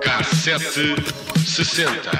Cassete 0.00 0.94
sessenta. 1.44 2.10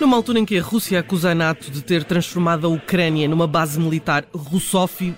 Numa 0.00 0.16
altura 0.16 0.40
em 0.40 0.44
que 0.44 0.58
a 0.58 0.62
Rússia 0.62 0.98
acusa 0.98 1.30
a 1.30 1.34
NATO 1.36 1.70
de 1.70 1.82
ter 1.82 2.02
transformado 2.02 2.66
a 2.66 2.70
Ucrânia 2.70 3.28
numa 3.28 3.46
base 3.46 3.78
militar 3.78 4.24
russófi... 4.34 5.14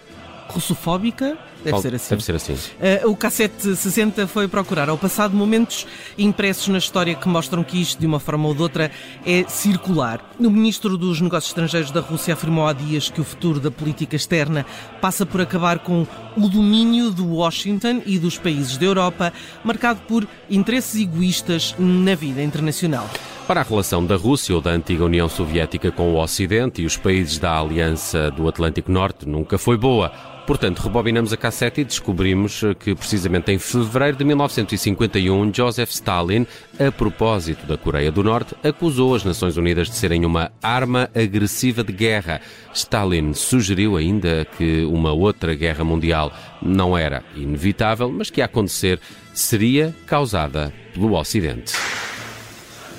russofóbica, 0.48 1.38
deve 1.64 1.80
ser 1.80 1.94
assim. 1.94 2.10
Deve 2.10 2.22
ser 2.22 2.32
assim. 2.34 2.52
Uh, 2.52 3.10
o 3.10 3.16
cassete 3.16 3.74
60 3.74 4.26
foi 4.26 4.48
procurar 4.48 4.88
ao 4.88 4.98
passado 4.98 5.34
momentos 5.34 5.86
impressos 6.18 6.68
na 6.68 6.78
história 6.78 7.14
que 7.14 7.28
mostram 7.28 7.62
que 7.62 7.80
isto, 7.80 7.98
de 7.98 8.06
uma 8.06 8.20
forma 8.20 8.48
ou 8.48 8.54
de 8.54 8.62
outra, 8.62 8.90
é 9.24 9.44
circular. 9.48 10.32
O 10.38 10.50
ministro 10.50 10.96
dos 10.96 11.20
Negócios 11.20 11.50
Estrangeiros 11.50 11.90
da 11.90 12.00
Rússia 12.00 12.34
afirmou 12.34 12.66
há 12.66 12.72
dias 12.72 13.08
que 13.08 13.20
o 13.20 13.24
futuro 13.24 13.60
da 13.60 13.70
política 13.70 14.16
externa 14.16 14.66
passa 15.00 15.24
por 15.24 15.40
acabar 15.40 15.78
com 15.78 16.06
o 16.36 16.48
domínio 16.48 17.10
de 17.10 17.22
Washington 17.22 18.02
e 18.06 18.18
dos 18.18 18.38
países 18.38 18.76
da 18.76 18.86
Europa, 18.86 19.32
marcado 19.64 20.00
por 20.08 20.26
interesses 20.50 21.00
egoístas 21.00 21.74
na 21.78 22.14
vida 22.14 22.42
internacional. 22.42 23.08
Para 23.46 23.60
a 23.60 23.64
relação 23.64 24.06
da 24.06 24.16
Rússia 24.16 24.54
ou 24.54 24.60
da 24.60 24.70
antiga 24.70 25.04
União 25.04 25.28
Soviética 25.28 25.90
com 25.90 26.14
o 26.14 26.22
Ocidente 26.22 26.82
e 26.82 26.86
os 26.86 26.96
países 26.96 27.38
da 27.38 27.58
Aliança 27.58 28.30
do 28.30 28.48
Atlântico 28.48 28.90
Norte 28.90 29.28
nunca 29.28 29.58
foi 29.58 29.76
boa. 29.76 30.12
Portanto, 30.47 30.79
rebobinamos 30.79 31.33
a 31.33 31.37
cassete 31.37 31.81
e 31.81 31.83
descobrimos 31.83 32.61
que, 32.79 32.95
precisamente 32.95 33.51
em 33.51 33.59
fevereiro 33.59 34.15
de 34.15 34.23
1951, 34.23 35.53
Joseph 35.53 35.91
Stalin, 35.91 36.47
a 36.79 36.89
propósito 36.89 37.67
da 37.67 37.77
Coreia 37.77 38.09
do 38.13 38.23
Norte, 38.23 38.55
acusou 38.63 39.13
as 39.13 39.25
Nações 39.25 39.57
Unidas 39.57 39.89
de 39.89 39.95
serem 39.95 40.23
uma 40.23 40.49
arma 40.63 41.09
agressiva 41.13 41.83
de 41.83 41.91
guerra. 41.91 42.39
Stalin 42.73 43.33
sugeriu 43.33 43.97
ainda 43.97 44.45
que 44.57 44.85
uma 44.85 45.11
outra 45.11 45.53
guerra 45.53 45.83
mundial 45.83 46.31
não 46.61 46.97
era 46.97 47.25
inevitável, 47.35 48.09
mas 48.09 48.29
que 48.29 48.41
a 48.41 48.45
acontecer 48.45 49.01
seria 49.33 49.93
causada 50.05 50.73
pelo 50.93 51.13
Ocidente. 51.13 51.73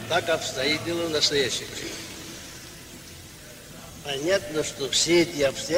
Так 0.09 0.29
обстоит 0.31 0.83
дело 0.85 1.07
в 1.07 1.11
настоящее 1.11 1.67
время. 1.69 2.02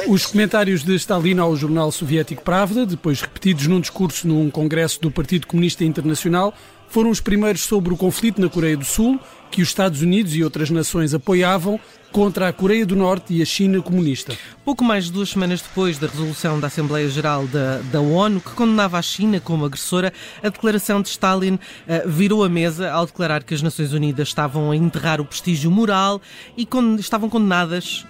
Os 0.08 0.26
comentários 0.26 0.82
de 0.82 0.96
Stalin 0.96 1.38
ao 1.38 1.54
jornal 1.54 1.92
soviético 1.92 2.42
Pravda, 2.42 2.84
depois 2.84 3.20
repetidos 3.20 3.68
num 3.68 3.80
discurso 3.80 4.26
num 4.26 4.50
congresso 4.50 5.00
do 5.00 5.12
Partido 5.12 5.46
Comunista 5.46 5.84
Internacional, 5.84 6.52
foram 6.88 7.10
os 7.10 7.20
primeiros 7.20 7.62
sobre 7.62 7.94
o 7.94 7.96
conflito 7.96 8.40
na 8.40 8.48
Coreia 8.48 8.76
do 8.76 8.84
Sul, 8.84 9.20
que 9.50 9.62
os 9.62 9.68
Estados 9.68 10.02
Unidos 10.02 10.34
e 10.34 10.42
outras 10.42 10.70
nações 10.70 11.14
apoiavam 11.14 11.78
contra 12.10 12.48
a 12.48 12.52
Coreia 12.52 12.84
do 12.84 12.96
Norte 12.96 13.32
e 13.34 13.42
a 13.42 13.44
China 13.44 13.80
comunista. 13.80 14.36
Pouco 14.64 14.82
mais 14.82 15.04
de 15.04 15.12
duas 15.12 15.28
semanas 15.28 15.60
depois 15.60 15.98
da 15.98 16.08
resolução 16.08 16.58
da 16.58 16.66
Assembleia 16.66 17.08
Geral 17.08 17.46
da, 17.46 17.78
da 17.78 18.00
ONU, 18.00 18.40
que 18.40 18.50
condenava 18.50 18.98
a 18.98 19.02
China 19.02 19.38
como 19.38 19.64
agressora, 19.64 20.12
a 20.42 20.48
declaração 20.48 21.00
de 21.00 21.10
Stalin 21.10 21.54
uh, 21.54 21.58
virou 22.06 22.42
a 22.42 22.48
mesa 22.48 22.90
ao 22.90 23.06
declarar 23.06 23.44
que 23.44 23.54
as 23.54 23.62
Nações 23.62 23.92
Unidas 23.92 24.28
estavam 24.28 24.70
a 24.70 24.76
enterrar 24.76 25.20
o 25.20 25.24
prestígio 25.24 25.70
moral 25.70 26.20
e 26.56 26.66
con 26.66 26.96
estavam 26.96 27.28
condenadas 27.28 28.04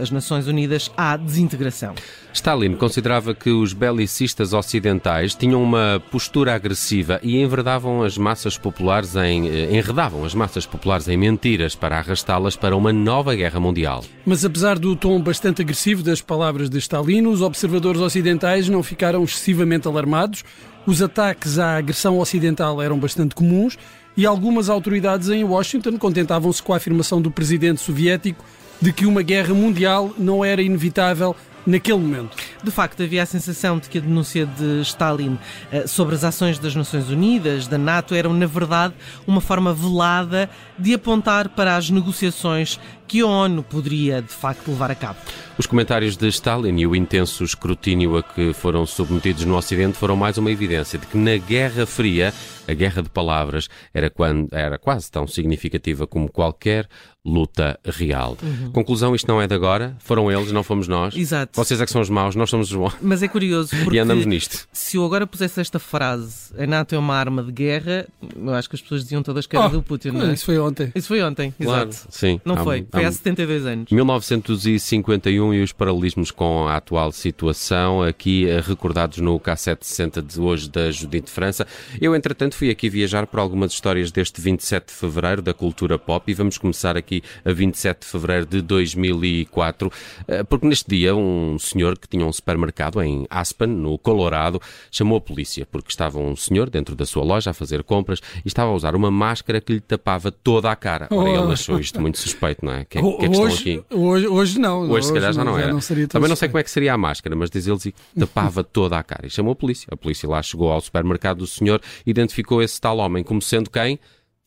as 0.00 0.10
Nações 0.10 0.46
Unidas 0.46 0.90
à 0.96 1.16
desintegração. 1.16 1.94
Stalin 2.32 2.74
considerava 2.74 3.34
que 3.34 3.50
os 3.50 3.72
belicistas 3.72 4.52
ocidentais 4.52 5.34
tinham 5.34 5.62
uma 5.62 6.02
postura 6.10 6.54
agressiva 6.54 7.18
e 7.22 7.40
enredavam 7.40 8.02
as 8.02 8.18
massas 8.18 8.58
populares 8.58 9.16
em, 9.16 9.48
eh, 9.48 9.76
enredavam 9.76 10.24
as 10.24 10.34
massas 10.34 10.66
populares 10.66 11.08
em 11.08 11.16
mentiras 11.16 11.74
para 11.74 11.98
arrastá-las 11.98 12.54
para 12.54 12.76
uma 12.76 12.92
nova 12.92 13.34
guerra 13.34 13.58
mundial. 13.58 14.04
Mas 14.24 14.44
apesar 14.44 14.78
do 14.78 14.94
tom 14.94 15.20
bastante 15.20 15.62
agressivo 15.62 16.02
das 16.02 16.20
palavras 16.20 16.68
de 16.68 16.78
Stalin, 16.78 17.26
os 17.26 17.40
observadores 17.40 18.00
ocidentais 18.00 18.68
não 18.68 18.82
ficaram 18.82 19.24
excessivamente 19.24 19.88
alarmados. 19.88 20.44
Os 20.86 21.00
ataques 21.00 21.58
à 21.58 21.78
agressão 21.78 22.18
ocidental 22.18 22.82
eram 22.82 22.98
bastante 22.98 23.34
comuns 23.34 23.78
e 24.16 24.24
algumas 24.24 24.68
autoridades 24.68 25.28
em 25.28 25.42
Washington 25.42 25.98
contentavam-se 25.98 26.62
com 26.62 26.72
a 26.72 26.76
afirmação 26.76 27.20
do 27.20 27.30
presidente 27.30 27.80
soviético 27.80 28.44
de 28.80 28.92
que 28.92 29.06
uma 29.06 29.22
guerra 29.22 29.54
mundial 29.54 30.12
não 30.18 30.44
era 30.44 30.62
inevitável 30.62 31.34
naquele 31.66 31.98
momento. 31.98 32.36
De 32.62 32.70
facto, 32.70 33.02
havia 33.02 33.22
a 33.22 33.26
sensação 33.26 33.78
de 33.78 33.88
que 33.88 33.98
a 33.98 34.00
denúncia 34.00 34.46
de 34.46 34.80
Stalin 34.82 35.34
uh, 35.72 35.88
sobre 35.88 36.14
as 36.14 36.22
ações 36.22 36.58
das 36.58 36.74
Nações 36.74 37.10
Unidas, 37.10 37.66
da 37.66 37.76
NATO, 37.76 38.14
eram, 38.14 38.32
na 38.32 38.46
verdade, 38.46 38.94
uma 39.26 39.40
forma 39.40 39.74
velada 39.74 40.48
de 40.78 40.94
apontar 40.94 41.48
para 41.48 41.76
as 41.76 41.90
negociações 41.90 42.78
que 43.08 43.20
a 43.20 43.26
ONU 43.26 43.62
poderia, 43.62 44.22
de 44.22 44.32
facto, 44.32 44.68
levar 44.68 44.90
a 44.90 44.94
cabo. 44.94 45.18
Os 45.58 45.66
comentários 45.66 46.16
de 46.16 46.28
Stalin 46.28 46.78
e 46.78 46.86
o 46.86 46.94
intenso 46.94 47.44
escrutínio 47.44 48.16
a 48.16 48.22
que 48.22 48.52
foram 48.52 48.86
submetidos 48.86 49.44
no 49.44 49.56
Ocidente 49.56 49.98
foram 49.98 50.16
mais 50.16 50.38
uma 50.38 50.50
evidência 50.50 50.98
de 50.98 51.06
que 51.06 51.16
na 51.16 51.36
Guerra 51.36 51.86
Fria, 51.86 52.32
a 52.68 52.74
guerra 52.74 53.02
de 53.02 53.08
palavras 53.08 53.68
era, 53.92 54.08
quando, 54.10 54.48
era 54.52 54.78
quase 54.78 55.10
tão 55.10 55.26
significativa 55.26 56.06
como 56.06 56.30
qualquer 56.30 56.88
luta 57.24 57.76
real. 57.84 58.36
Uhum. 58.40 58.70
Conclusão, 58.70 59.12
isto 59.12 59.26
não 59.26 59.42
é 59.42 59.48
de 59.48 59.54
agora, 59.54 59.96
foram 59.98 60.30
eles, 60.30 60.52
não 60.52 60.62
fomos 60.62 60.86
nós. 60.86 61.16
Exato. 61.16 61.52
Vocês 61.56 61.80
é 61.80 61.84
que 61.84 61.90
são 61.90 62.00
os 62.00 62.08
maus, 62.08 62.36
nós 62.36 62.48
somos 62.48 62.70
os 62.70 62.76
bons. 62.76 62.94
Mas 63.02 63.20
é 63.20 63.26
curioso 63.26 63.70
porque 63.82 63.96
e 63.96 63.98
andamos 63.98 64.24
nisto. 64.26 64.68
se 64.72 64.96
eu 64.96 65.04
agora 65.04 65.26
pusesse 65.26 65.60
esta 65.60 65.80
frase, 65.80 66.52
a 66.56 66.64
NATO 66.68 66.94
é 66.94 66.98
uma 66.98 67.16
arma 67.16 67.42
de 67.42 67.50
guerra, 67.50 68.06
eu 68.36 68.54
acho 68.54 68.68
que 68.70 68.76
as 68.76 68.80
pessoas 68.82 69.02
diziam 69.02 69.24
todas 69.24 69.44
que 69.44 69.56
era 69.56 69.66
Oh, 69.66 69.68
do 69.70 69.82
Putin, 69.82 70.10
não 70.10 70.28
é? 70.30 70.34
Isso 70.34 70.44
foi 70.44 70.56
ontem. 70.60 70.92
Isso 70.94 71.08
foi 71.08 71.20
ontem, 71.20 71.52
Claro, 71.60 71.88
exato. 71.88 72.06
sim. 72.10 72.40
Não 72.44 72.54
Há- 72.54 72.62
foi, 72.62 72.86
há- 72.92 72.96
foi 72.96 73.04
há 73.04 73.10
72 73.10 73.66
anos. 73.66 73.90
1951 73.90 75.52
e 75.54 75.62
os 75.62 75.72
paralelismos 75.72 76.30
com 76.30 76.68
a 76.68 76.76
atual 76.76 77.10
situação, 77.12 78.02
aqui 78.02 78.48
eh, 78.48 78.60
recordados 78.60 79.18
no 79.18 79.38
cassete 79.40 79.86
60 79.86 80.22
de 80.22 80.40
hoje 80.40 80.70
da 80.70 80.90
Judite 80.90 81.30
França. 81.30 81.66
Eu, 82.00 82.14
entretanto, 82.14 82.55
fui 82.56 82.70
aqui 82.70 82.88
viajar 82.88 83.26
por 83.26 83.38
algumas 83.38 83.72
histórias 83.72 84.10
deste 84.10 84.40
27 84.40 84.86
de 84.88 84.92
fevereiro 84.94 85.42
da 85.42 85.52
cultura 85.52 85.98
pop 85.98 86.30
e 86.30 86.34
vamos 86.34 86.56
começar 86.58 86.96
aqui 86.96 87.22
a 87.44 87.52
27 87.52 88.00
de 88.00 88.06
fevereiro 88.06 88.46
de 88.46 88.62
2004, 88.62 89.92
eh, 90.28 90.42
porque 90.44 90.66
neste 90.66 90.88
dia 90.88 91.14
um 91.14 91.58
senhor 91.58 91.98
que 91.98 92.08
tinha 92.08 92.24
um 92.24 92.32
supermercado 92.32 93.02
em 93.02 93.26
Aspen, 93.28 93.68
no 93.68 93.98
Colorado, 93.98 94.60
chamou 94.90 95.18
a 95.18 95.20
polícia 95.20 95.66
porque 95.70 95.90
estava 95.90 96.18
um 96.18 96.34
senhor 96.36 96.70
dentro 96.70 96.94
da 96.94 97.04
sua 97.04 97.24
loja 97.24 97.50
a 97.50 97.54
fazer 97.54 97.82
compras 97.82 98.20
e 98.44 98.48
estava 98.48 98.70
a 98.70 98.74
usar 98.74 98.94
uma 98.94 99.10
máscara 99.10 99.60
que 99.60 99.74
lhe 99.74 99.80
tapava 99.80 100.30
toda 100.32 100.70
a 100.70 100.76
cara. 100.76 101.08
Ora, 101.10 101.28
Oh. 101.30 101.44
ele 101.44 101.52
achou 101.52 101.78
isto 101.78 102.00
muito 102.00 102.18
suspeito, 102.18 102.64
não 102.64 102.72
é? 102.72 102.84
Que, 102.84 102.98
é- 102.98 103.02
que 103.02 103.24
é 103.24 103.28
que 103.28 103.36
hoje, 103.38 103.60
aqui? 103.80 103.94
hoje, 103.94 104.26
hoje 104.28 104.58
não. 104.58 104.90
Hoje, 104.90 105.06
se 105.08 105.12
calhar, 105.12 105.32
já 105.32 105.44
não 105.44 105.58
era. 105.58 105.72
Não 105.72 105.80
Também 105.80 106.28
não 106.28 106.36
sei 106.36 106.48
suspeito. 106.48 106.50
como 106.52 106.58
é 106.60 106.62
que 106.62 106.70
seria 106.70 106.94
a 106.94 106.98
máscara, 106.98 107.36
mas 107.36 107.50
diz 107.50 107.66
ele 107.66 107.78
que 107.78 107.94
tapava 108.18 108.64
toda 108.64 108.98
a 108.98 109.02
cara. 109.02 109.26
E 109.26 109.30
chamou 109.30 109.52
a 109.52 109.56
polícia. 109.56 109.88
A 109.90 109.96
polícia 109.96 110.28
lá 110.28 110.42
chegou 110.42 110.70
ao 110.72 110.80
supermercado 110.80 111.38
do 111.38 111.46
senhor, 111.46 111.80
identificou 112.06 112.45
esse 112.62 112.80
tal 112.80 112.98
homem 112.98 113.22
como 113.22 113.42
sendo 113.42 113.70
quem? 113.70 113.98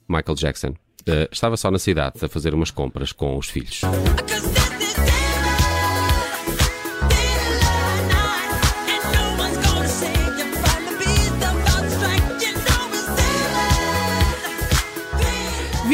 Michael 0.08 0.36
Jackson. 0.36 0.74
Eh, 1.06 1.30
estava 1.32 1.58
só 1.58 1.72
na 1.72 1.80
cidade 1.80 2.24
a 2.24 2.30
fazer 2.30 2.54
umas 2.54 2.72
compras 2.72 3.12
com 3.12 3.38
os 3.38 3.50
filhos. 3.50 3.82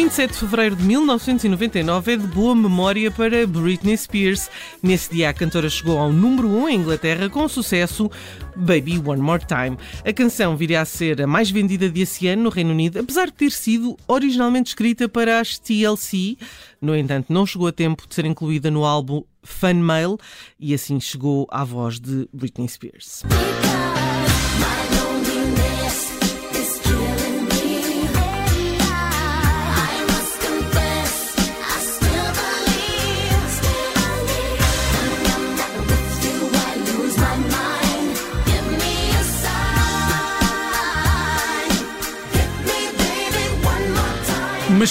27 0.05 0.33
de 0.33 0.39
fevereiro 0.39 0.75
de 0.75 0.83
1999 0.83 2.13
é 2.13 2.15
de 2.15 2.27
boa 2.27 2.53
memória 2.53 3.09
para 3.09 3.47
Britney 3.47 3.97
Spears. 3.97 4.51
Nesse 4.83 5.11
dia, 5.11 5.29
a 5.29 5.33
cantora 5.33 5.67
chegou 5.67 5.97
ao 5.97 6.13
número 6.13 6.47
1 6.47 6.69
em 6.69 6.75
Inglaterra 6.75 7.27
com 7.27 7.43
o 7.43 7.49
sucesso 7.49 8.11
Baby 8.55 9.01
One 9.03 9.19
More 9.19 9.43
Time. 9.43 9.75
A 10.07 10.13
canção 10.13 10.55
viria 10.55 10.81
a 10.81 10.85
ser 10.85 11.23
a 11.23 11.25
mais 11.25 11.49
vendida 11.49 11.89
desse 11.89 12.27
ano 12.27 12.43
no 12.43 12.49
Reino 12.49 12.69
Unido, 12.69 12.99
apesar 12.99 13.25
de 13.25 13.33
ter 13.33 13.51
sido 13.51 13.97
originalmente 14.07 14.69
escrita 14.69 15.09
para 15.09 15.39
as 15.39 15.57
TLC. 15.57 16.37
No 16.79 16.95
entanto, 16.95 17.33
não 17.33 17.43
chegou 17.43 17.65
a 17.65 17.71
tempo 17.71 18.07
de 18.07 18.13
ser 18.13 18.25
incluída 18.25 18.69
no 18.69 18.85
álbum 18.85 19.23
Fan 19.41 19.73
Mail 19.73 20.19
e 20.59 20.75
assim 20.75 20.99
chegou 20.99 21.47
à 21.49 21.63
voz 21.63 21.99
de 21.99 22.29
Britney 22.31 22.69
Spears. 22.69 23.23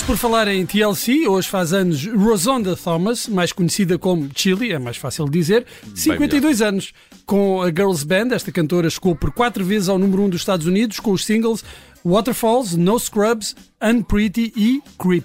Por 0.07 0.17
falar 0.19 0.49
em 0.49 0.67
TLC, 0.67 1.27
hoje 1.27 1.49
faz 1.49 1.73
anos 1.73 2.07
Rosonda 2.07 2.77
Thomas, 2.77 3.27
mais 3.27 3.53
conhecida 3.53 3.99
como 3.99 4.29
Chili, 4.35 4.73
é 4.73 4.79
mais 4.79 4.97
fácil 4.97 5.25
de 5.25 5.33
dizer, 5.33 5.67
52 5.95 6.61
anos. 6.61 6.93
Com 7.25 7.63
a 7.63 7.69
Girls 7.69 8.05
Band, 8.05 8.35
esta 8.35 8.53
cantora 8.53 8.91
chegou 8.91 9.17
por 9.17 9.33
quatro 9.33 9.65
vezes 9.65 9.89
ao 9.89 9.99
número 9.99 10.23
1 10.23 10.25
um 10.27 10.29
dos 10.29 10.41
Estados 10.43 10.67
Unidos 10.67 11.01
com 11.01 11.13
os 11.13 11.25
singles 11.25 11.65
Waterfalls, 12.05 12.77
No 12.77 12.99
Scrubs, 12.99 13.57
Unpretty 13.83 14.53
e 14.55 14.83
Creep. 14.99 15.25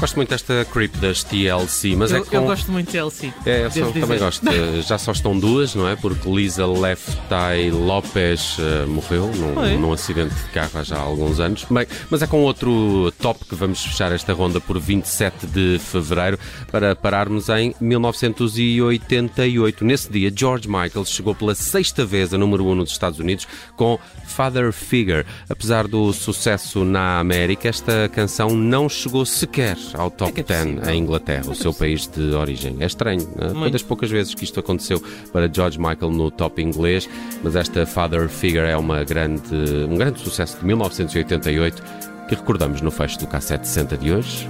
Gosto 0.00 0.14
muito 0.14 0.28
desta 0.28 0.64
creep 0.72 0.94
das 0.98 1.24
TLC, 1.24 1.96
mas 1.96 2.12
é 2.12 2.18
Eu, 2.18 2.24
com... 2.24 2.36
eu 2.36 2.42
gosto 2.44 2.70
muito 2.70 2.86
de 2.86 2.92
TLC. 2.92 3.32
É, 3.44 3.64
eu 3.64 3.70
só- 3.70 3.90
também 3.90 4.18
gosto. 4.18 4.38
Eh, 4.48 4.80
Já 4.82 4.96
só 4.96 5.10
estão 5.12 5.36
duas, 5.38 5.74
não 5.74 5.88
é? 5.88 5.96
Porque 5.96 6.28
Lisa 6.30 6.64
Lefty 6.66 7.70
Lopes 7.72 8.56
eh, 8.60 8.86
morreu 8.86 9.26
num, 9.34 9.78
num 9.78 9.92
acidente 9.92 10.32
de 10.34 10.44
carro 10.52 10.70
há 10.74 10.82
já 10.84 10.96
alguns 10.98 11.40
anos. 11.40 11.66
Bem, 11.68 11.86
mas 12.10 12.22
é 12.22 12.26
com 12.28 12.40
outro 12.42 13.12
top 13.20 13.44
que 13.44 13.54
vamos 13.56 13.84
fechar 13.84 14.12
esta 14.12 14.32
ronda 14.32 14.60
por 14.60 14.78
27 14.78 15.46
de 15.48 15.78
fevereiro 15.80 16.38
para 16.70 16.94
pararmos 16.94 17.48
em 17.48 17.74
1988. 17.80 19.84
Nesse 19.84 20.10
dia, 20.10 20.32
George 20.34 20.68
Michael 20.68 21.04
chegou 21.04 21.34
pela 21.34 21.54
sexta 21.54 22.06
vez 22.06 22.32
a 22.32 22.38
número 22.38 22.64
1 22.66 22.74
nos 22.76 22.90
Estados 22.92 23.18
Unidos 23.18 23.46
com 23.76 23.98
Father 24.26 24.72
Figure. 24.72 25.26
Apesar 25.48 25.88
do 25.88 26.12
sucesso 26.12 26.84
na 26.84 27.18
América, 27.18 27.68
esta 27.68 28.08
canção 28.08 28.50
não 28.50 28.88
chegou 28.88 29.26
sequer 29.26 29.76
ao 29.94 30.10
top 30.10 30.40
é 30.40 30.42
10 30.42 30.64
possível? 30.64 30.90
em 30.90 31.00
Inglaterra, 31.00 31.50
o 31.50 31.54
seu 31.54 31.72
país 31.72 32.06
de 32.06 32.32
origem. 32.34 32.76
É 32.80 32.86
estranho, 32.86 33.26
né? 33.36 33.50
foi 33.54 33.70
das 33.70 33.82
poucas 33.82 34.10
vezes 34.10 34.34
que 34.34 34.44
isto 34.44 34.60
aconteceu 34.60 35.02
para 35.32 35.50
George 35.52 35.78
Michael 35.78 36.10
no 36.10 36.30
top 36.30 36.62
inglês, 36.62 37.08
mas 37.42 37.56
esta 37.56 37.86
Father 37.86 38.28
Figure 38.28 38.66
é 38.66 38.76
uma 38.76 39.04
grande, 39.04 39.54
um 39.88 39.96
grande 39.96 40.20
sucesso 40.20 40.58
de 40.58 40.64
1988 40.66 41.82
que 42.28 42.34
recordamos 42.34 42.80
no 42.80 42.90
fecho 42.90 43.18
do 43.18 43.26
cassete 43.26 43.66
60 43.66 43.96
de 43.96 44.12
hoje. 44.12 44.48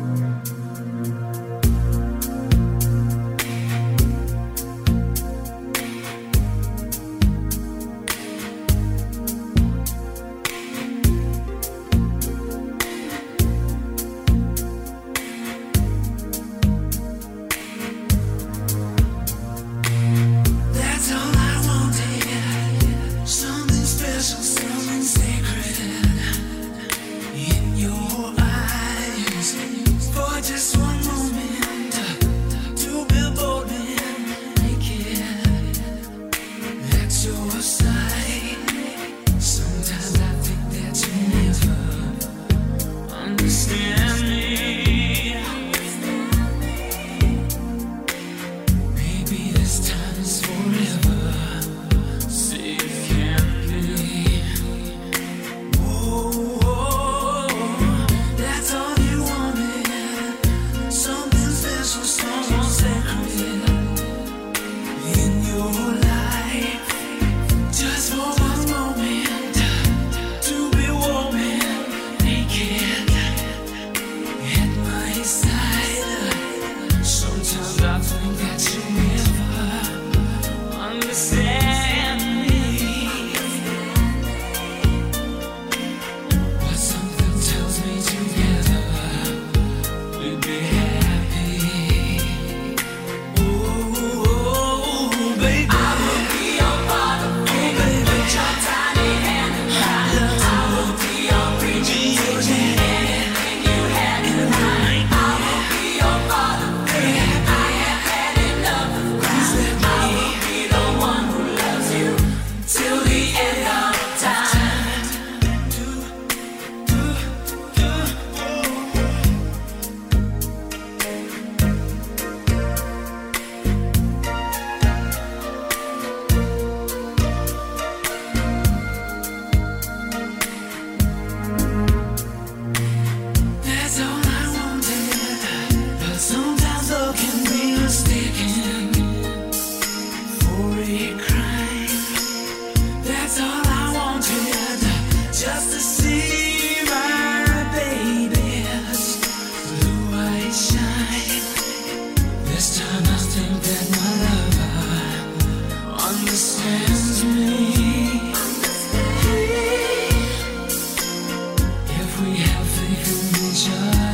we 162.20 162.34
have 162.34 162.66
the 162.76 162.86
condition 163.04 164.07